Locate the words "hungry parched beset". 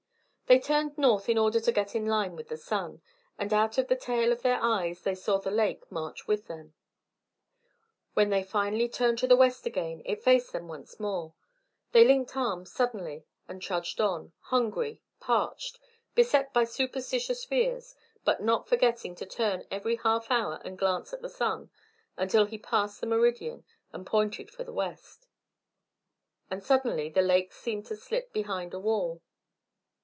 14.41-16.51